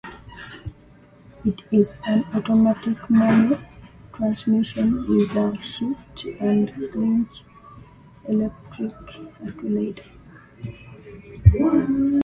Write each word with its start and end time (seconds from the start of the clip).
It 1.45 1.61
in 1.71 1.85
an 2.07 2.25
automated 2.35 2.97
manual 3.07 3.59
transmission 4.11 5.07
with 5.07 5.29
a 5.37 5.61
shift 5.61 6.23
and 6.41 6.73
clutch 6.91 7.43
electric 8.27 8.93
actuator. 9.45 10.07